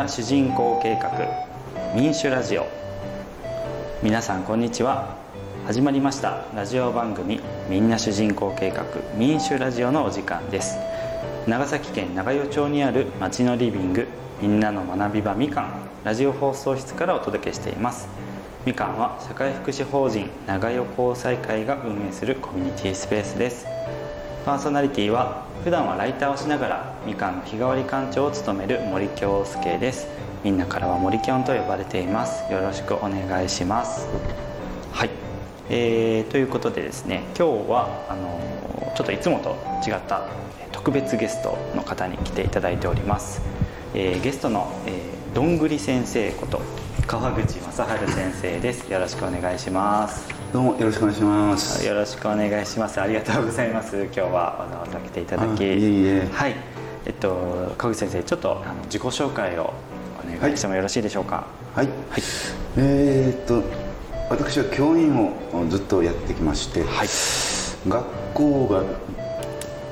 [0.00, 1.12] な主人公計画
[1.94, 2.66] 民主ラジオ。
[4.02, 5.14] 皆さんこんにちは。
[5.66, 6.46] 始まりました。
[6.54, 10.78] ラジオ番組みんな主人公計画民主ラジオのお時間です。
[11.46, 14.08] 長崎県長与町にある町のリビング
[14.40, 15.70] みんなの学び場みかん
[16.02, 18.08] ラジオ放送室からお届けしています。
[18.64, 23.66] みかんは社会福祉法人長与交際会が運営するコミュニティスペースです。
[24.44, 30.06] パーソナリティは普段はライターをしながらみかんの日替わり館長を務める森京介です。
[30.42, 32.50] みんなからは森きょんと呼ばれています。
[32.50, 34.08] よろしくお願いします。
[34.92, 35.10] はい、
[35.68, 40.22] えー、ということでですね今日はあのちょっといつもと違った
[40.72, 43.42] 特別ゲストの方に来ていただいております、
[43.94, 46.62] えー、ゲストの、えー、どんぐり先生こと
[47.06, 48.90] 川口正治先生です。
[48.90, 50.39] よろしくお願いします。
[50.52, 51.86] どうもよろしくお願いします。
[51.86, 53.00] よろしくお願いします。
[53.00, 53.96] ありがとうございます。
[54.02, 55.48] 今日はわざわざ来ていただき。
[55.48, 56.56] はい。
[57.06, 59.72] えっと川口先生ちょっとあの自己紹介を
[60.24, 61.46] お願いしてもよろしいでしょうか？
[61.76, 61.96] はい、はい、
[62.78, 63.62] えー、っと
[64.28, 65.32] 私は教員を
[65.68, 67.08] ずっとやってきまして、はい、
[67.88, 68.82] 学校が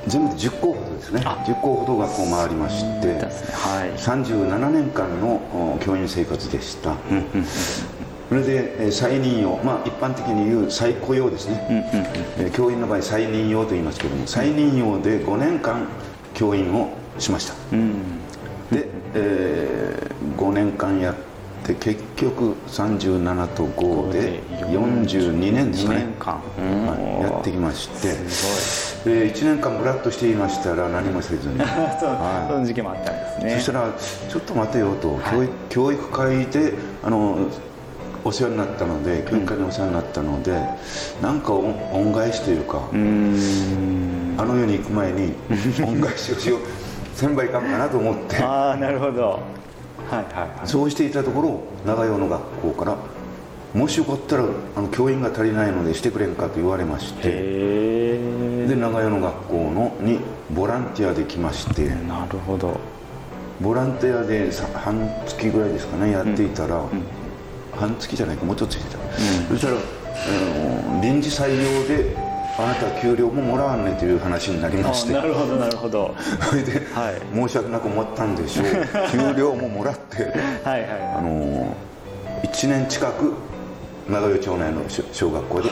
[0.09, 1.21] 全部で10校ほどですね。
[1.21, 3.21] 10校ほど学校を回りまして、ね。
[3.23, 6.97] はい、37年間の教員生活でした
[8.29, 11.87] それで再任用、まあ、一般的に言う再雇用ですね、
[12.39, 15.89] うんうん、教員の場合再任用と言いますけども再任用で5年間
[16.35, 18.19] 教員をしました、うん、
[18.71, 21.15] で、えー、5年間やっ
[21.67, 25.71] て結局37と5で42年。
[25.71, 25.97] ですね。
[25.97, 28.09] 年間、はい、やってきまして。
[28.29, 29.15] すごい。
[29.15, 31.59] で1年間ブラッとしていましたら何もせずに。
[32.01, 33.55] そはい、その時期もあったんですね。
[33.57, 33.93] そしたら
[34.29, 37.49] ちょっと待てよと、はい、教育教育会であの
[38.25, 40.55] お世話になったので教育課にお世話になったので、う
[41.21, 45.35] ん、なんか恩返しというかあの世に行く前に
[45.85, 46.61] 恩返しをしよう
[47.15, 48.37] せんばいかんかなと思って。
[48.45, 49.41] ああなるほど。
[50.09, 52.97] はいはい、はい、そうしていたところ長与の学校から
[53.75, 54.45] もしよかったら
[54.77, 57.29] あの教員が足りないのでしてくれんかと言われまして
[58.67, 61.89] で長与の学校のにボランティアで来まして。
[61.89, 62.79] なるほど。
[63.61, 67.18] ボランティアで半月ぐらいですかねやっていたら、うんうん
[67.79, 72.17] 半月じゃないかもうちょっとついてた、うん、そしたら、あの臨時採用で
[72.59, 75.13] あなた給料ももらわんねという話になりまして。
[75.13, 76.15] なるほどなるほど。
[76.51, 78.67] それで、はい、申し訳なく思ったんでしょう。
[79.13, 80.25] 給料ももらって
[80.65, 81.77] はいはい、あの
[82.43, 83.33] 1年近く
[84.09, 85.71] 長与町内の小学校で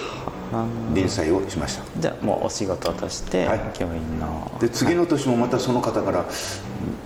[0.94, 1.82] 臨済をしました。
[2.00, 6.24] じゃあもうお仕事として教員の、はい、で次の年もまたその方から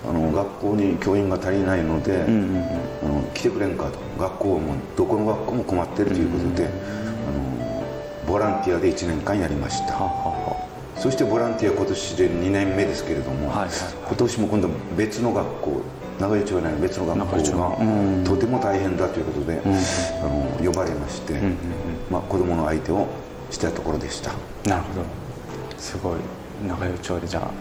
[0.07, 2.63] あの学校に教員が足りないので、うんうんうん、
[3.03, 3.99] あの来てくれんかと。
[4.19, 7.83] 学校もどこの学校も困ってるということで、うんうん、あの
[8.27, 9.93] ボランティアで1年間やりました。
[9.93, 10.67] ははは。
[10.97, 13.67] そしてボランティア今年で2年目ですけれども、はいはい。
[13.67, 13.69] はい、
[14.07, 15.81] 今年も今度別の学校
[16.19, 19.77] 長与町内の別の学校が、とても大変だということで、うん、あ
[20.61, 21.55] の呼ばれまして、うんうんうん。
[22.11, 23.07] まあ、子供の相手を
[23.51, 24.31] したところでした。
[24.67, 25.05] なるほど。
[25.77, 26.19] すごい。
[26.67, 27.51] 長与町でじゃあ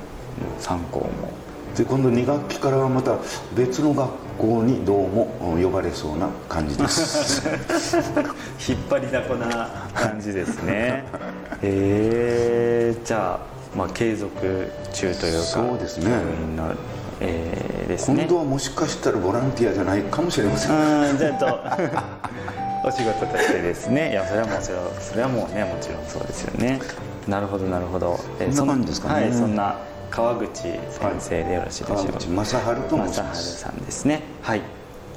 [0.59, 1.09] 参考も。
[1.77, 3.19] で今度2学期からはまた
[3.55, 5.27] 別の学校にどうも
[5.61, 7.43] 呼ばれそうな感じです。
[8.69, 11.05] 引っ張りだこな感じですね。
[11.63, 14.33] えー、じゃあ、まあ、継続
[14.93, 16.11] 中というかそうですね。
[17.23, 18.23] えー、ですね。
[18.23, 21.11] 今度はもしかしたらボランティアじゃないかもしれません。
[21.11, 21.61] うんじゃあと
[22.83, 24.11] お仕事としてですね。
[24.13, 26.81] いやそれはもちろんそれはもうねもちろんそうですよね。
[27.29, 28.19] なるほどなるほど。
[28.41, 29.79] えそんな感じですかね、はい、そんな
[30.11, 30.81] 川口先
[31.19, 33.59] 生でよろしいでしょうか、はい、川口正治と申します。
[33.59, 34.23] さんですね。
[34.43, 34.63] はい。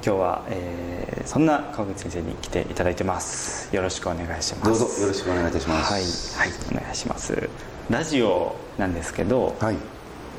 [0.06, 3.74] 今日は、えー、そんな川口先生に来ていただいてます。
[3.74, 4.62] よろしくお願いします。
[4.64, 6.38] どうぞよろしくお願いいたします。
[6.38, 7.48] はい、はい、お願いします。
[7.88, 9.76] ラジオなんですけど、はい、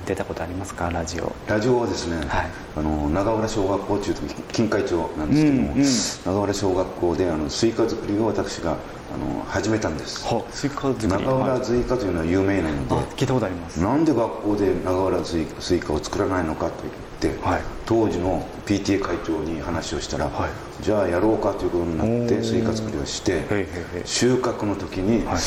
[0.06, 0.90] 出たことありますか？
[0.90, 1.32] ラジオ。
[1.48, 4.14] ラジオはですね、はい、あの長浦小学校中
[4.54, 5.86] 近海町なんですけども、うんうん、
[6.26, 8.76] 長浦小学校であのスイカ作りを私があ
[9.18, 10.26] の始めたんです。
[10.52, 11.08] スイカ作り。
[11.08, 13.82] 長浦スイカというのは有名なので聞いたことあります。
[13.82, 17.05] なんで学校で長浦スイカを作らないのかと言って、
[17.44, 23.44] はい、当時の PTA 会長に話をしたら、はい、じゃあやろうかということになってスイカ作りをして
[24.06, 25.38] 収穫の時に、はい、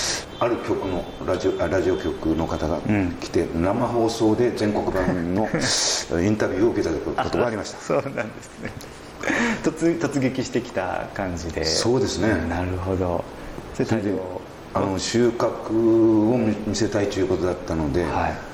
[0.41, 2.81] ある局のラジオラジオ局の方が
[3.21, 5.49] 来て、うん、生放送で全国版の
[6.21, 7.79] インタビューを受けたことがありました。
[7.79, 8.73] そうなんですね。
[9.63, 11.65] 突、突撃してきた感じで。
[11.65, 12.29] そうですね。
[12.49, 13.25] なるほど。
[13.75, 14.13] それで
[14.75, 18.48] あの収穫を見せたいということだったので、はい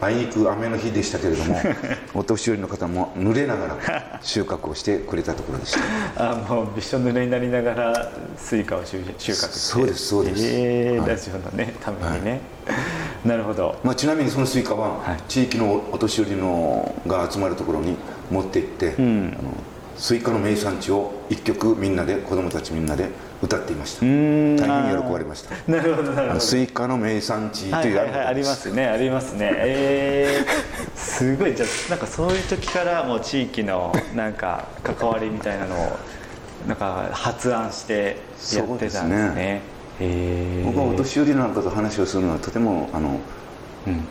[0.00, 1.60] あいにく雨の日でしたけれども
[2.14, 5.80] お年寄りの方も濡れながら収穫をしてくれたところでした。
[6.32, 9.32] あもうびしょ濡れになりながらスイカを収穫して。
[9.32, 12.40] そうですそうです、えー、ラジオのネタのためにね、
[13.24, 17.96] なるほど、まあ、ちなみにそのスイカは、地域のお年寄りのが集まるところに
[18.30, 19.52] 持って行って、うん、あの
[19.96, 23.10] スイカの名産地を一曲みんなで子供たちみんなで
[23.42, 24.04] 歌っていました。
[24.04, 25.54] 大変喜ばれました。
[25.70, 26.40] なるほどなるほど。
[26.40, 29.50] スイカの名産地という、はいはい、ありますねありますね。
[29.54, 31.54] えー、すごい。
[31.54, 35.98] じゃあなんかそういう時からもう地域のなんか関わりみたいなのを
[36.68, 38.18] なんか発案して
[38.54, 39.62] やってたんですね。
[40.64, 43.20] 僕はお年寄りなんかと話をするのはとてもあの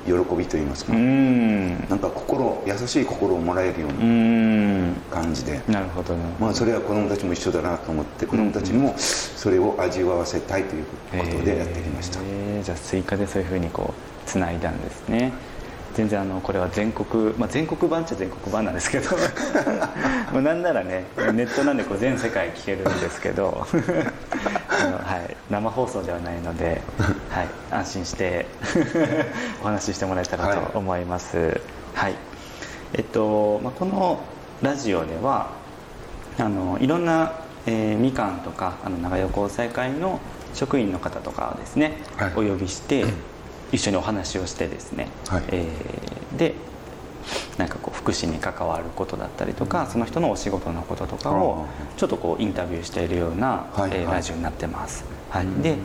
[0.06, 15.34] 喜びといいますか、うん、なんか心優しい心をもらえるような感じで、なるほどまあ、それは子どもたちも一緒だなと思って子どもたちにもそれを味わわせたいということでやってきました、えー、じゃあスイカでそういうふうにこうつないだんですね
[16.00, 19.18] 全然あのこれは全国、まあ、全国版っちゃ全国版なんですけど。
[20.32, 23.68] もうなんならねネットなんでこう全世界聞けるんですけど。
[23.70, 26.82] あの、はい、生放送ではないので、
[27.30, 28.46] はい、安心して
[29.62, 31.52] お話ししてもらえたらと思います、はい、
[31.96, 32.16] はい、
[32.94, 34.22] えっと、まあ、この
[34.62, 35.50] ラジオでは
[36.38, 37.34] あのいろんな、
[37.66, 40.22] えー、みかんとかあの長与交際会の
[40.54, 43.04] 職員の方とかをですね、はい、お呼びして、
[43.72, 46.56] 一緒にお話をしてですね、はい、えー、で
[47.58, 51.68] なんかこう福祉に関わることだったりとか、その人のお仕事のこととかを
[51.98, 55.04] ちょっとこうインタビューしているような、はいえー、ラジオになってます。
[55.30, 55.76] はい、で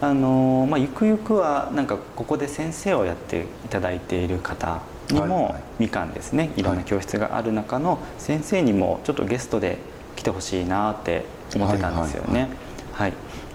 [0.00, 4.80] あのまあ、ゆくゆくはなんかここで先生をやっていただいている方
[5.10, 6.50] にも、はいはい、みかんですね。
[6.56, 9.78] いろんな教室がある中の先生にもちょっとゲストで
[10.16, 11.24] 来てほしいなって
[11.54, 12.48] 思ってたんですよね。
[12.92, 13.12] はい、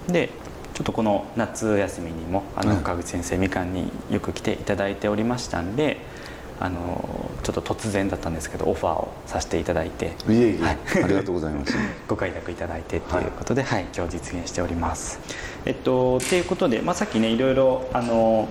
[0.08, 0.30] で
[0.78, 5.98] ちょっとこの夏休みにもあの川口先生みかんによく来ていただいておりましたんで
[6.60, 11.74] あのちょっと突然だったんですけどオファーをさせていただいていえいえ、はい、ありがとうございます。
[12.08, 15.20] ご快諾いただいてということで、はい、はい、今日実現しております。
[15.66, 18.48] えっとということで、まあ、さっきねいろいろあの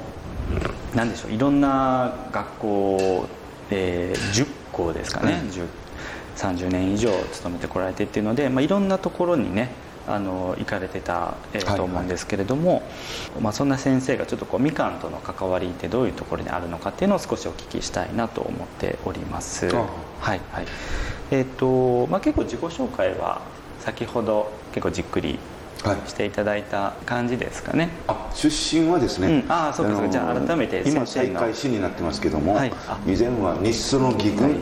[0.96, 3.26] なんでしょういろんな学校、
[3.70, 5.69] えー、10校ですかね、うん、
[6.37, 12.86] 30年以上勤めてこられてっていうので、まあ、いろんなところにねあの行かれてた、えー、と思うんですけれども、はいは
[13.40, 19.66] い、まあ、そんな先生がちょっとこうみかんとの関わりってどういうところにあるのかっていうのを少しお聞きしたいなと思っております。
[19.66, 20.66] はいはい。
[21.30, 23.42] えーとまあ、結構自己紹介は
[23.80, 25.38] 先ほど結構じっくり
[26.06, 30.08] していただいた感じですかね、あ出身はですね、うん、あそうですか。
[30.08, 32.72] じゃあ改めて今再開市になってますけども、はい、
[33.06, 34.60] 以前は日ソの義軍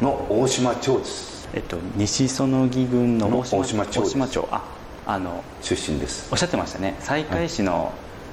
[0.00, 4.64] の大島町です、えっと、西園木郡の大島町大島町あ
[5.06, 6.28] あの出身です。
[6.30, 6.94] おっしゃってましたね。
[7.00, 7.92] 西海市の,、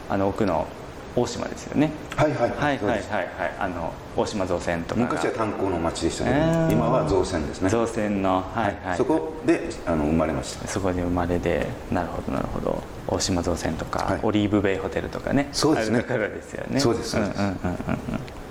[0.09, 0.67] あの奥の
[1.15, 1.91] 大島ですよね。
[2.17, 2.59] はいはいはい。
[2.59, 6.35] はいはいはいあの大島造船とか昔は炭鉱の町でしたけど、
[6.71, 7.69] 今は造船ですね。
[7.69, 10.67] 造船のはいはい、そこであの生まれました。
[10.67, 12.83] そこで生まれでなるほどなるほど。
[13.07, 15.47] 大島造船とか、オリーブベイホテルとかね。
[15.53, 16.03] そうですね。
[16.09, 16.79] あるですよね。
[16.81, 17.11] そうです。
[17.11, 17.39] そうです、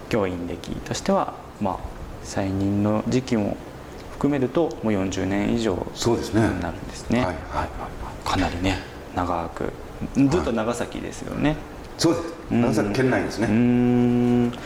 [0.08, 1.78] 教員歴としてはまあ
[2.22, 3.56] 再任の時期も
[4.24, 6.40] 含めるともう40年以上そうですね。
[6.40, 7.68] になるんですね、はいはいはい、
[8.26, 8.78] かなりね
[9.14, 9.70] 長く。
[10.14, 11.58] ずっと長崎ですよね、はい、
[11.98, 12.34] そうです。
[12.50, 13.48] 長崎県内ですね。
[13.50, 14.50] うん。
[14.50, 14.56] 例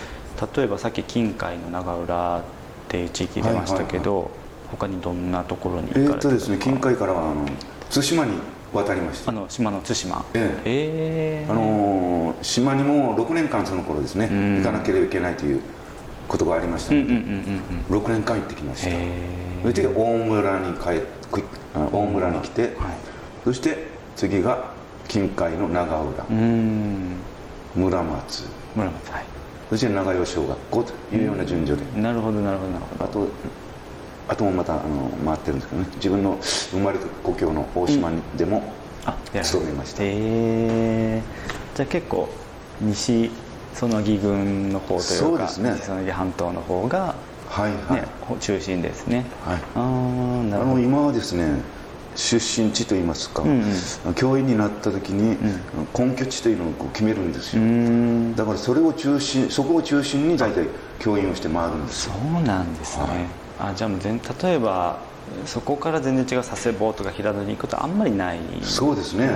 [0.59, 2.43] えばさっき近海の長浦っ
[2.87, 7.45] ていう地域出ましたけど、はいはいはい、他にどんなところに行かれえー、っとですね近海からはあの
[7.91, 8.39] 対馬に
[8.73, 9.33] 渡りました。
[9.33, 10.25] あの島の対馬。
[10.35, 11.47] ええ。
[11.49, 15.61] ー、あのー、島にも6年間その頃ですね行かなければいけないという
[16.29, 18.91] ことがありましたので、6年間行ってきました。
[19.63, 21.03] そして大村に帰
[21.75, 22.73] 大村に来て、はい、
[23.45, 24.73] そして次が
[25.09, 26.25] 近海の長浦。
[27.75, 28.45] 村松。
[28.77, 29.25] 村松はい。
[29.71, 32.01] そして長与小学校というような順序で。
[32.01, 33.05] なるほどなるほどなるほど。
[33.05, 33.29] あと
[34.29, 35.89] あともまたあの回ってるんですけどね。
[35.97, 38.63] 自分の生まれた故郷の大島でも、
[39.35, 40.03] うん、勤めました。
[40.03, 41.23] へえ
[41.75, 42.29] じゃあ結構
[42.81, 43.31] 西
[43.75, 47.15] その義軍の方というかその義半島の方が、
[47.49, 50.81] はいはい、中心ですね、はい、あなるほど。
[50.81, 51.63] 今はですね
[52.17, 53.63] 出身地といいますか、うん
[54.07, 55.37] うん、教員になった時に
[55.97, 57.63] 根拠地というのをこう決めるんですよ。
[58.37, 60.67] だからそれを中心そこを中心に大体
[60.99, 64.99] 教員をして回るんですそうなんですね、はい、あじゃあもう全例えば
[65.47, 68.41] そこから全然違う佐世保とか平戸に行くことあんまりない。
[68.63, 69.31] そうですね。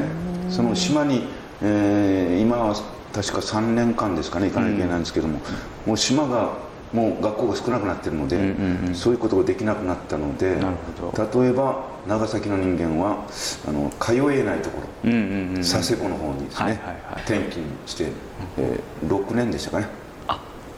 [0.51, 1.25] その島に、
[1.62, 2.75] えー、今は
[3.12, 5.38] 確か3年間ですかね行かなきゃいけないんですけども、
[5.85, 6.52] うん、もう島が
[6.92, 8.45] もう学校が少なくなってるので、うんう
[8.85, 13.26] んうん、そういうことができなくなったので例えば長崎の人間は
[13.66, 18.09] あの通えないところ、うんうんうん、佐世保の方にですね、はいはいはい、転勤して、
[18.59, 20.02] えー、6年でしたかね。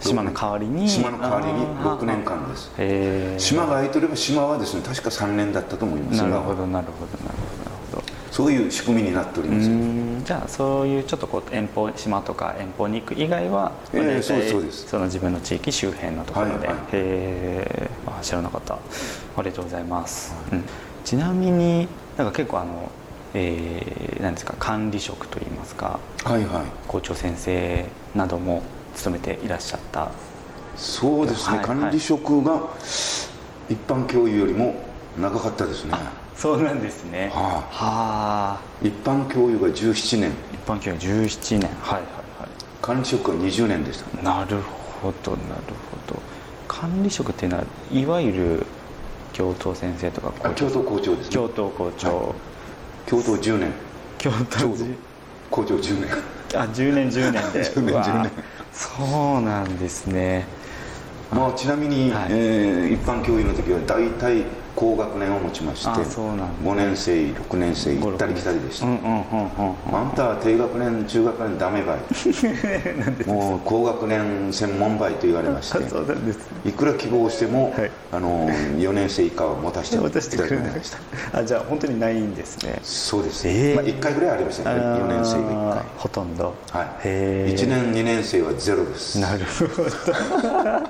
[0.01, 0.89] 島の代わりに。
[0.89, 3.43] 島の代わりに6年間です。
[3.43, 7.54] 島が空いてれば島はですね確か3年だったと思いますなるほどなるほどなるほど
[8.35, 14.89] そういう仕組みになっておりますじゃあそういうちょっとこう遠方島とか遠方に行く以外は、えー、そうですそうです。
[14.89, 16.67] その自分の地域周辺のところで、はい。
[16.67, 17.91] はい、へえ。
[18.23, 18.75] 知らなかった。
[18.75, 18.79] あ
[19.39, 20.65] りがとうございます、うん、
[21.05, 21.87] ちなみに
[22.17, 22.91] なんか結構あの
[23.35, 27.85] えー、なんですか管理職といいますか、はいはい、校長先生
[28.17, 28.63] なども
[28.95, 30.11] 務めていらっしゃった。
[30.77, 32.63] そうですね、はい、管理職が
[33.69, 34.75] 一般教諭よりも
[35.17, 35.95] 長かったですね
[36.37, 37.31] そうなんですね。
[37.33, 40.33] はあ、はあ、一般教諭が17年。
[40.53, 41.71] 一般教諭17年。
[41.81, 42.03] はいはい
[42.41, 42.49] はい。
[42.83, 44.59] 管理職が20年でした、ね、なる
[45.01, 46.21] ほどなるほど。
[46.69, 48.67] 管理職っていうのはいわゆる
[49.33, 51.35] 教頭先生とか教頭校長ですね。
[51.35, 52.35] 教頭校長、はい、
[53.07, 53.73] 教頭10年。
[54.19, 54.77] 教頭
[55.51, 56.11] 校長10年。
[56.55, 57.63] あ10年10年で。
[57.65, 58.31] 10年10年。
[58.73, 60.47] そうなんですね。
[61.33, 64.45] まあ、ちなみに、はい、えー、一般教諭の時は大体
[64.75, 71.99] 高学年を持ちましてあそうなん5年生6年生行ったり来たりでした、うんうんうんうん、あんたは低学年中学年ダメばい。
[73.27, 79.97] もう高学年専門ばいと言われましていくら希望しても、はい、あの4年生以下は持たせて
[80.37, 80.39] い。
[80.39, 80.99] ただきました。
[81.33, 82.79] あじゃあ本当にないんですね。
[82.83, 84.81] そうです、えー、まあ、1回ぐらいありましたね。
[84.81, 85.83] 4年生が1回。
[85.97, 86.55] ほとんど。
[86.71, 87.07] はい。
[87.07, 89.19] 1年2年生はゼロです。
[89.21, 89.89] なるほど。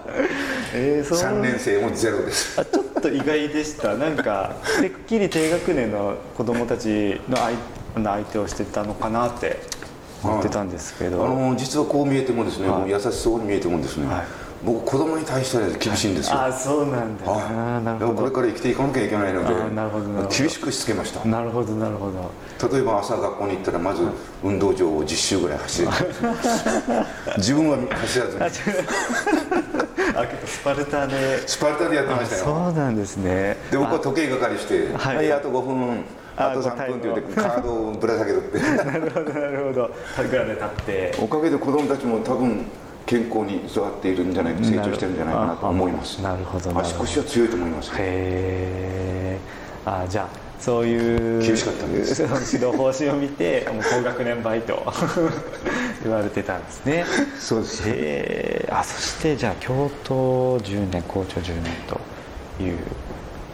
[0.74, 2.60] えー、3年生もゼロです。
[2.60, 3.96] あちょっと意外でした。
[3.96, 7.56] なんかてっきり低学年の子供たちの相
[7.94, 9.60] 相手をしてたのかなって
[10.22, 18.20] 思ってたんですけど、はい、あの実はこう見えてもですね、はい、優しそうに見えてもですね、はい僕子供に対しては厳しいんですよ、あそうなんだ、はい、なるほど。
[18.20, 21.24] これから生きていかなきゃいけないのでなるほど厳しくしつけました。
[21.24, 22.30] なるほどなるほど。
[22.72, 24.02] 例えば朝学校に行ったらまず
[24.42, 25.88] 運動場を10周ぐらい走れ
[27.36, 28.42] 自分は走らずに。
[30.16, 31.48] あけどスパルタで。
[31.48, 32.44] スパルタでやってましたよ。
[32.44, 33.56] そうなんですね。
[33.70, 36.04] で僕は時計係して「はい、あと5分
[36.36, 38.58] あと3分」って言ってカードをぶら下げるって。
[38.84, 39.90] なるほどなるほど。
[40.16, 41.14] 桜で立って。
[41.20, 42.64] おかげで子供たちも多分
[43.06, 46.22] 健康に育っているんじゃないか成長してるんじゃないかなと思います。
[46.22, 49.38] なるほど足腰は強いと思いますへえ
[49.84, 52.22] あじゃあそういう厳しかったんです。
[52.22, 54.82] 指導方針を見てもう高学年バイト。
[56.02, 57.04] 言われてたんですね。
[57.38, 57.82] そうです。
[57.86, 62.00] へえあそしてじゃあ京都10年校長10年と
[62.62, 62.78] いう。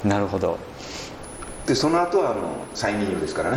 [0.04, 0.56] なるほど。
[1.66, 2.42] でその後はあの
[2.74, 3.56] 再任用ですから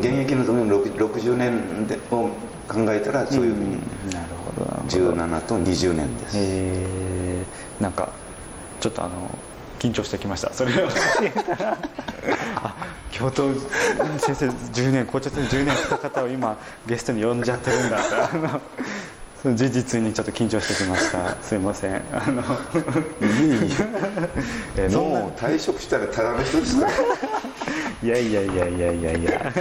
[0.00, 2.28] 現役の時の60年でを
[2.68, 3.72] 考えたらそういうふうに
[4.12, 4.66] なるほど。
[4.88, 6.36] 17と20年です。
[6.36, 6.40] へ
[7.80, 8.12] えんか
[8.80, 9.38] ちょっとあの
[9.78, 10.52] 緊張してきました。
[10.52, 10.88] それを。
[13.10, 13.52] 教頭
[14.18, 16.56] 先生10年校長先生10年した方を今
[16.86, 17.96] ゲストに呼んじゃってるんだ。
[17.96, 18.00] っ
[19.42, 21.36] て事実にちょっと緊張してきました。
[21.42, 22.02] すいません。
[22.12, 22.42] あの
[24.76, 26.88] えもう退職したらただの人ですか
[28.02, 29.52] いやいやいやいやいやいや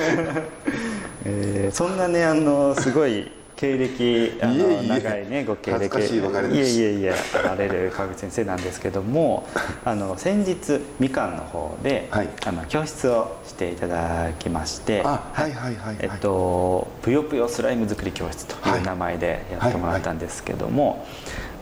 [1.29, 5.99] えー、そんなねあのすごい経歴 あの長いねご経歴。
[5.99, 9.45] いえいえいえあられる川口先生なんですけども
[9.83, 20.97] あの先日みかんの方で、はい、あの教室をしていただきましてはいはいはい、えっとぷよぷよスライム作り教室という名前でやってもらったんですけども、はい。
[20.99, 21.07] はい、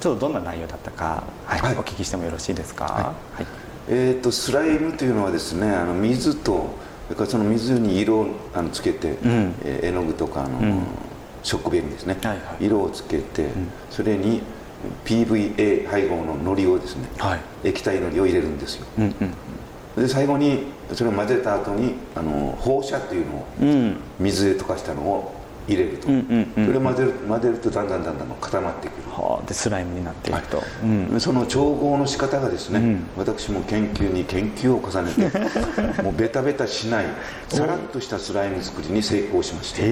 [0.01, 3.45] ちょっとどんな内容だったか、はいお聞きしてもよろしいですか、はい。
[3.87, 6.69] えーと、スライムというのはですねあの水と
[7.05, 10.83] それからその水に色をあのつけて、うん、えー、絵の具とかの、うん。
[11.45, 14.41] 食紅ですね、はいはい、色をつけて、うん、それに
[15.05, 19.15] PVA 配合ののりをですね、はい、液体のりを入れるんですよ、うん
[19.95, 25.33] うん、で最後にそれを混ぜた後にあの放射っていうのを水で溶かしたのを
[25.67, 30.65] 入れると、うんうんうん、それを混ぜる混ぜるとだんだんだんだん固まってくる、はあ、でスライムになっていくと、はい。
[30.83, 35.31] うん、その調合の仕方がですね、うん、私も研究に研究を重ねて
[36.03, 37.05] もうベタベタしない
[37.49, 39.81] さらっとしたスライム作りに成功しまして。
[39.81, 39.85] へ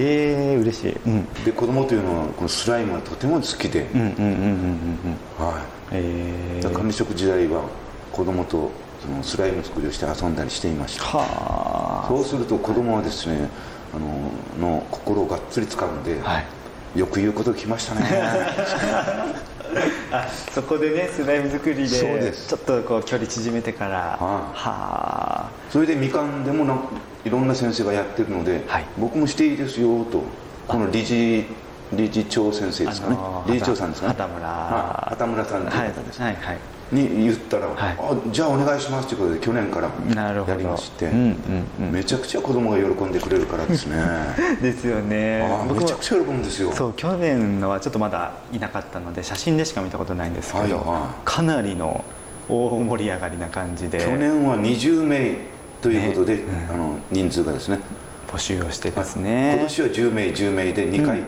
[0.54, 3.86] え嬉しい、うん、で子供というのはこのスライムがとても好きで。
[5.38, 6.66] はい。
[6.72, 7.62] 管理職時代は
[8.12, 8.70] 子供と
[9.04, 12.06] そのスライム作りをして遊んだりしていました。
[12.08, 13.50] そうすると子供はですね
[13.94, 18.02] あのの心をがっつり使うんで、はい、よく言うこと聞きましたね。
[20.10, 25.48] あそこでねスライム作りでちょっとこう距離縮めてからはあ。
[25.70, 26.76] それでみかんでもな
[27.24, 30.22] いろんな先生がやってるので、はい、僕もしていいですよと
[30.68, 31.46] この理事
[31.92, 33.16] 理事長先生ですかね。
[33.46, 34.14] 理事長さんですかね。
[34.14, 34.48] 畑村
[35.08, 36.58] 畑村さんという方です、はい、はいはい
[36.94, 41.18] に言ったら、はい、あじゃあお願いしますということで去年からやりまして、うん
[41.80, 41.86] うん。
[41.86, 43.96] うん、めちゃくちゃ子供が喜んでくれるからですね。
[44.62, 45.46] ですよね。
[45.70, 46.72] めちゃくちゃ喜ぶんですよ。
[46.72, 52.04] そう去年のはちょっとまだいなかったので写真でしか見たことないんですけど、はいはい、かなりの
[52.48, 53.98] 大盛り上がりな感じで。
[53.98, 55.36] 去年は20名
[55.82, 56.40] ということで、
[56.72, 57.78] あの人数がですね。
[58.28, 59.54] 募集をしてですね。
[59.54, 61.22] 今年は10名10名で2回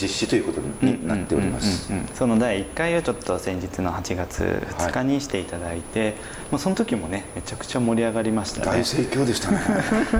[0.00, 1.90] 実施ということになっております。
[2.14, 6.12] その第1回をちょっと先日の8月2日にしていただいて、はい、
[6.52, 8.66] もうその時もねめちゃくちゃ盛り上がりましたね。
[8.66, 9.60] 大盛況でしたね。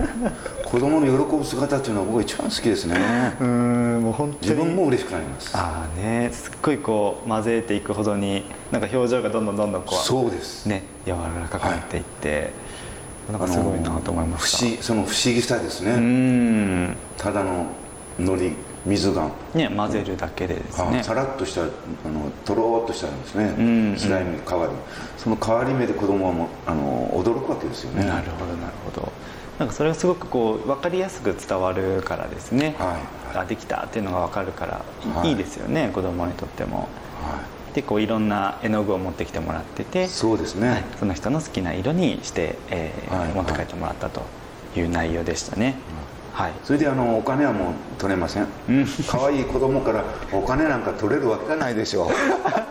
[0.64, 2.96] 子供の喜ぶ姿っていうのは僕が一番好きですね。
[3.40, 4.38] うんもう本当に。
[4.42, 5.50] 自分も嬉しくなります。
[5.56, 10.66] ああねすっごいこう混ぜていくほどになんか表情がどんどんどんどんこうそうです。
[10.66, 12.50] ね柔らかくなっていって、はい。
[13.32, 16.96] なんかすごいなと思います不思その不思議さですね。
[17.18, 17.66] ただの
[18.18, 18.52] 海苔
[18.86, 21.02] 水がね混ぜるだけでですね。
[21.02, 23.96] さらっとしたあのとろっとしたんですね。
[23.98, 24.72] スライム変わり
[25.18, 28.04] その変わり目で子供はもあの驚くわけですよね。
[28.04, 29.12] なるほどなるほど。
[29.58, 32.98] なんかそれがすごくこう分かりやすく伝わるからですね、は
[33.34, 36.86] い、あできたっていうのが分かるから、はい、いいですよね子供にとっても、は
[37.72, 44.22] い、でこういろんな絵の具を持ってきてもらっててそうですね、はい、その人の好きな色にして、えー、はい、持って帰ってもらったと
[44.76, 45.76] いう内容でしたね、
[46.36, 48.46] はい、それであのお金はもう取れません。
[49.08, 52.10] 可愛い子供からお金なんか取れるわけがないでしょう。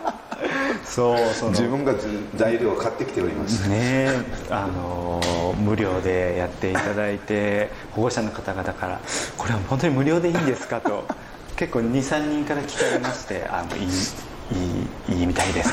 [0.86, 1.92] そうそ自分が
[2.36, 3.68] 材料を買ってきております。
[3.68, 4.08] ね
[4.50, 5.20] あの
[5.58, 9.00] 無料でやっていただいて 保護者の方々から
[9.36, 10.78] 「これは本当に無料でいいんですか?
[10.80, 11.04] 」と
[11.56, 13.86] 結構23人から聞かれまして「あのいい
[15.10, 15.72] いいいいみたいです」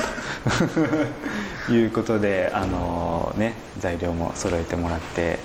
[1.68, 5.38] ということであのね材料も揃えてもらって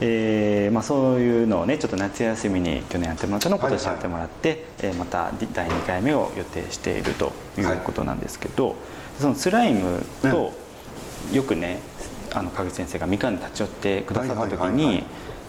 [0.00, 8.76] えーまあ、そういうのをねちょっと夏休みに去年やってもらったのを今年やってもらって、はいはい、えー、また第2回目を予定しているということなんですけど、はい、
[9.20, 10.52] そのスライムと
[11.32, 11.80] よくね
[12.34, 15.04] あの影先生がみかんに立ち寄ってくださった時に、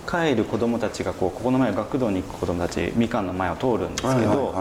[0.10, 4.56] 帰る子どもたちがこうここの前学童に行く子どもたちみかんの前を通るんですけど、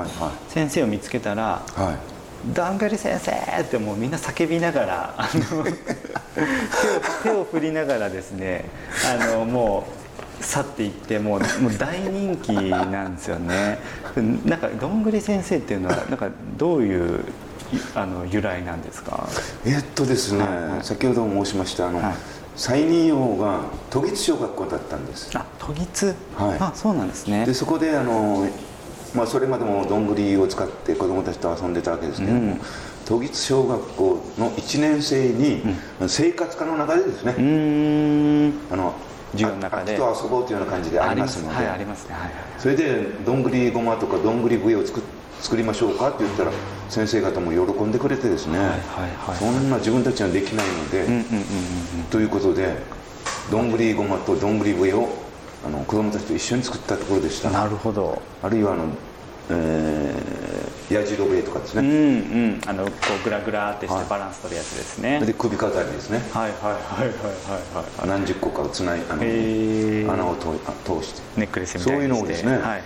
[0.49, 2.16] 先生を見つけたら、はい
[2.55, 3.33] どんぐり先生!」
[3.63, 5.75] ってもうみんな叫びながらあの手を
[7.23, 8.65] 手を振りながらですね
[9.21, 9.87] あのも
[10.41, 13.79] う去っていってもうもう大人気なんですよね。
[14.45, 16.29] なんかどんぐり先生っていうのはなんか
[16.59, 17.25] どういう
[17.95, 19.29] あの由来なんですか？
[19.65, 22.15] えっとですね、はいはい、先ほど申しましたあの、はい。
[22.55, 25.31] 再任用が都立小学校だったんです。
[25.35, 26.15] あ都立？
[26.37, 26.57] はい。
[26.61, 27.45] あそうなんですね。
[27.47, 28.47] でそこであの
[29.15, 32.61] まあ、それまでもどんぐりを使って子どもたちと遊んでたわけですけども、うん、
[33.07, 35.63] 都立小学校の1年生に
[36.09, 38.95] 生活科の中でですね、うん、あの
[39.33, 39.97] 授業の中で。
[39.97, 41.55] と遊ぼうというような感じでありますので、
[42.59, 45.01] それでどんぐりごまとかどんぐり笛を作
[45.41, 46.53] 作りましょうかって言ったら
[46.89, 48.79] 先生方も喜んでくれてですね、はいはい
[49.17, 52.77] はい、そんな自分たちはできないので、うんうんうんうん、ということで
[53.51, 55.09] どんぐりごまとどんぐり笛を
[55.65, 57.51] あの子供たちと一緒に作ったところでした。
[57.51, 58.21] なるほど。
[58.43, 58.85] あるいはあの、
[59.51, 61.83] えー、やじろべとかですね。
[61.83, 62.61] うんうん。
[62.67, 62.91] あのこ
[63.21, 66.19] うグラグラってしてバランス取るやつですね、はい、で首飾りですね。
[66.33, 68.09] はいはいはいはいはいはい。
[68.09, 69.23] 何十個かをつないあの
[70.13, 71.23] 穴を通して。
[71.37, 72.53] ネックレスみたいにそういうのをですね。
[72.53, 72.81] はいはい、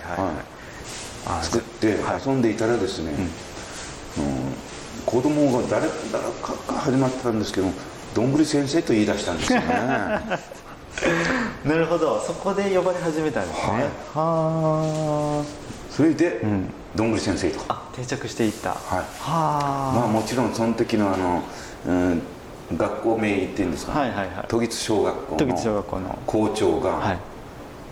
[1.25, 3.13] はい、作って遊んでいたらですね、
[4.17, 4.53] うん、
[5.05, 7.67] 子供が誰誰かから始まったんですけど
[8.13, 9.67] どんぐり先生と言い出したんですよね
[11.65, 12.19] なるほど。
[12.19, 13.89] そこで呼ばれ始めたんですね。
[14.13, 15.43] はあ
[15.89, 18.69] それで、うん、どんぐり先生とあ定着していった。
[18.69, 18.79] はい。
[18.79, 19.93] はあ。
[19.95, 21.43] まあもちろんその時のあの、
[21.87, 22.21] うん、
[22.77, 27.17] 学校名っていうんですか、はいはいはい、都立小学校の校長が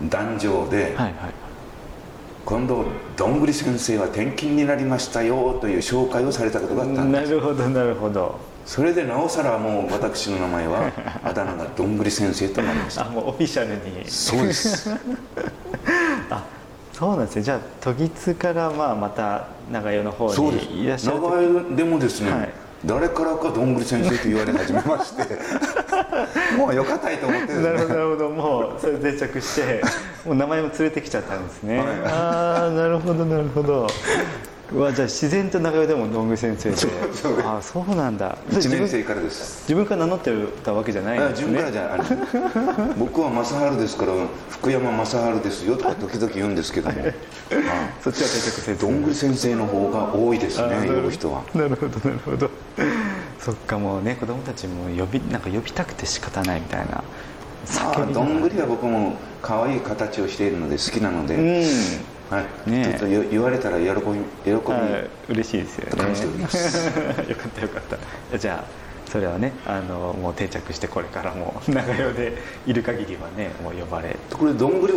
[0.02, 1.14] 壇上で、はいはい。
[2.44, 2.84] 今度
[3.16, 7.26] どんぐり先生は転勤になりましたよという紹介をされたことがあったんです。
[7.26, 10.90] なるほどなるほどそれでなおさらもう私の名前は
[11.24, 13.06] あだ名がどんぐり先生となりました。
[13.06, 14.08] あもうオフィシャルに。
[14.08, 14.90] そうです。
[16.30, 16.44] あ
[16.92, 17.42] そうなんですね。
[17.42, 21.16] じゃあ都立からまあまた長与の方にいらっしゃる。
[21.18, 22.50] 長与でもですね、はい、
[22.84, 25.24] 誰からかどんぐり先生と言われ始めまして。
[26.56, 28.28] もうよかったいと思って、ね、なるほどなるほど。
[28.28, 29.82] もうそれ定着して
[30.24, 33.86] もう名前も連れてきちゃったんですね、はい、ああなるほどなるほど
[34.72, 36.76] わじゃあ自然と長与でもどんぐり先生で。
[37.44, 38.38] ああそうなんだ。
[38.50, 39.62] 1年生からです。
[39.62, 44.12] 自分から名乗ってたわけじゃないんですね自分からじゃない 僕は正治ですから
[44.48, 46.96] 福山正治ですよとか時々言うんですけども。
[48.02, 51.42] そっちは定着せずどんぐり先生の方が多いですね呼ぶ人は。
[51.54, 51.98] なるほど。
[52.08, 52.50] なるほど
[53.40, 57.02] そっかもうね子供たちも呼びなんか呼びたくて仕方ないみたいな。
[57.78, 61.64] あどんぐりは僕も可愛い形をしているので好きなので、うん
[62.30, 62.70] はい。
[62.70, 63.92] ね、ちょっと言われたら喜び
[64.44, 64.50] 喜
[65.28, 65.34] び。
[65.34, 66.08] 嬉しいですよね。
[67.28, 67.82] よかったよかっ
[68.30, 68.38] た。
[68.38, 74.16] じゃあそれはねあのもう定着してこれからも長与でいる限りはねもう呼ばれ。
[74.32, 74.94] これどんぐり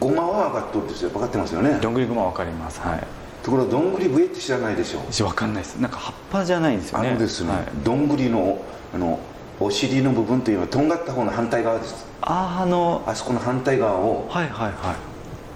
[0.00, 1.78] ごまは分かっとるんですよ分かってますよね。
[1.80, 2.80] どんぐりごま分かります。
[2.80, 3.00] はい。
[3.44, 5.76] ところどんぐり笛って知らないでしょ分かんないです。
[5.76, 7.10] なんか葉っぱじゃないんですよね。
[7.10, 8.58] あのですね、はい、どんぐりの
[8.92, 9.20] あの
[9.60, 12.04] お尻の部分というのはとんがった方の反対側です。
[12.22, 15.11] あああのあそこの反対側をはいはいはい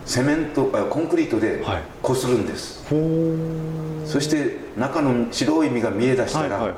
[0.06, 1.82] セメントあコンクリートではい。
[2.00, 6.76] こするんです、ほーそして中の白い実が見え出したら、はいはいは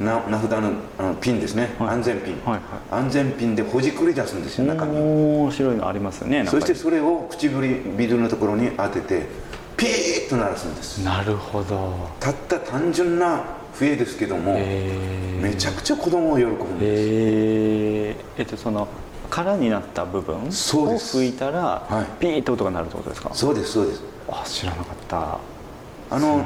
[0.00, 0.04] い。
[0.04, 1.88] な名札のあのピンですね、はい。
[1.90, 9.26] 安全ピン、はい安全ピンでほじくり出すんですよ中に面白いのありますよねそしてそれを唇のところに当てて
[9.76, 11.04] ピーッと鳴らすんです。
[11.04, 12.08] なるほど。
[12.20, 18.86] たった単純な笛ですけども、えめちゃくちゃ子供を喜ぶんです、えー、えっとその
[19.34, 21.18] 空になった部分をそうです。
[21.18, 22.20] 吹いたら、はい。
[22.20, 23.30] ピーッと音が鳴るってことですか？
[23.34, 24.02] そうですそうです。
[24.28, 25.38] あ知らなかった。
[26.10, 26.44] あのす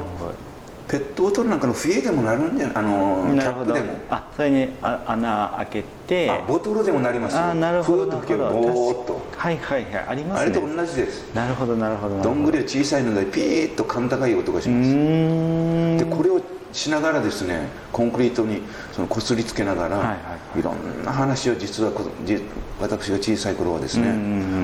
[0.88, 3.74] ペットボトルなんかの笛でもなるんじゃあのキごいなるほど。
[3.74, 3.98] ャップでも。
[4.08, 6.30] あそれにあ穴開けて。
[6.30, 7.44] あボトルでもなりますよ。
[7.44, 9.20] あなるほどなるほと。
[9.36, 10.06] はいはいはい。
[10.08, 10.52] ありますね。
[10.52, 11.34] あれと同じです。
[11.34, 12.32] なるほどなるほどど。
[12.32, 14.90] んぐりは小さいのでピーッと甲高い音がしうます。
[14.90, 15.98] ーん。
[15.98, 16.40] でこれを
[16.72, 20.62] しながらですねコンクリートにそのこすりつけながら、はいいはいはい。
[20.62, 22.40] ろんな話を実はこじ
[22.80, 24.14] 私が小さい頃はですね、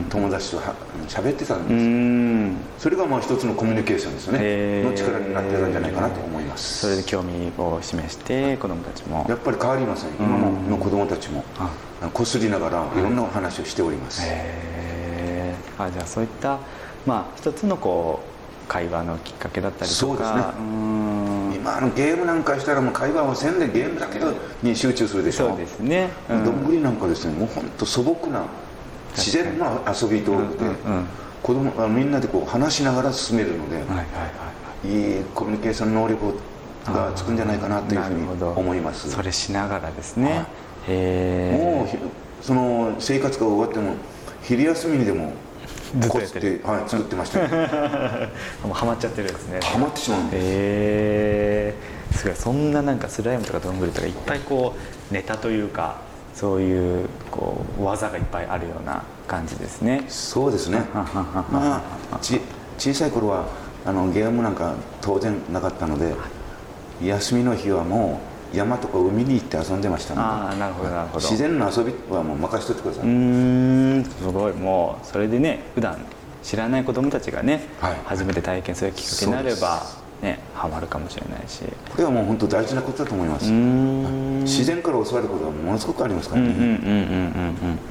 [0.08, 0.74] 友達とは
[1.08, 2.56] 喋ってたんです、ん。
[2.78, 4.84] それがまあ一つのコミュニケーションですよへー。
[4.84, 6.80] ねの力になってるんじゃないかなと思います。
[6.80, 9.26] それで興味を示して子供たちも。
[9.28, 10.10] やっぱり変わりません。
[10.18, 11.44] 今もの子供たちも。
[12.12, 13.02] こすりながらい。
[13.02, 16.58] ろんなお話をしております、へえあじゃあそういった
[17.06, 20.00] まあ一つのこう会話のきっかけだったりとか。
[20.00, 24.20] そうですねーん今あのゲームなんかしたらもう会話をせんでゲームだけ
[24.62, 25.48] に集中するでしょ。
[25.48, 26.44] そうですね、うん。
[26.44, 28.44] どんぐりなんかですねもう本当素朴な
[29.16, 31.06] 自然な遊び道具で、うんうんうん。
[31.42, 34.02] 子供あみんなでこう話しながら進めるので、はいはいは
[34.84, 35.20] いい。
[35.20, 36.34] いコミュニケーション能力
[36.86, 39.10] がつくんじゃないかなというふうに思います。
[39.10, 40.46] それしながらですね、
[40.86, 41.96] もうひ
[42.42, 43.94] その生活が終わっても
[44.42, 45.32] 昼休みにでも
[46.00, 46.60] ずっとやってる。
[46.64, 47.48] はい、作ってましたね。
[48.64, 49.60] もうハマっちゃってるんですね。
[49.62, 50.42] ハマってしまうんです。
[50.42, 51.74] へえ
[52.14, 54.74] すごいそんななんかスライムとかどんぐりとかいっぱいこ
[55.10, 55.96] うネタというか
[56.34, 60.04] そういうこう技がいっぱいあるような感じですね。
[60.08, 60.82] そうですね。
[61.50, 62.40] まあち
[62.78, 63.46] 小さい頃は
[63.86, 66.14] あのゲームなんか当然なかったので
[67.02, 71.20] 休みの日はもう山とか海に行って遊んでましたああなるほどなるほど。
[71.20, 73.04] 自然の遊びはもう任しとってください。
[73.04, 75.98] うんすごいもうそれでね普段
[76.42, 79.82] 知らない子どもたちがね、はい、初めて体験するきっかけになれば
[80.22, 81.62] ねハマるかもしれないし。
[81.90, 83.50] これはもう本当大事なことだと思います。
[83.50, 86.48] 自然から教わることはものすごくありますからね。
[86.48, 87.84] うんうんうんうんうんうん。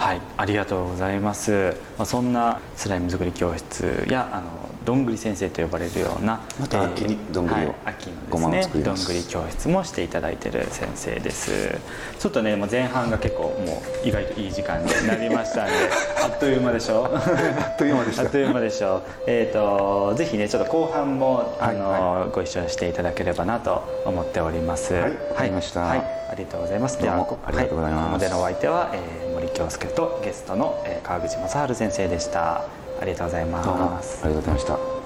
[0.00, 11.78] はいありがとうございます、まあ、そんなスライム作り教室やあのどんぐり先生と呼ばれるようなまた秋にどんぐりをはい、秋のですねどんぐり教室もしていただいてる先生です。
[12.18, 15.72] ちょっとねもう前半が結構もう意外といい時間になりましたんで
[16.24, 17.08] あっという間でしょ？
[17.14, 18.22] あっという間でした。
[18.22, 19.02] あっという間でしょ？
[19.28, 24.92] えっ、とぜひねちょっと後半もあの、ご一緒していただければなと思っております。
[24.94, 25.12] はいはい、
[26.32, 26.98] ありがとうございます。
[27.00, 28.02] どうもありがとうございます。
[28.02, 32.62] はここまでのお相手は、えー森京介とゲストの、えー川口正治先生でした
[33.00, 34.24] ありがとうございます。
[34.24, 34.99] ありがとうございました。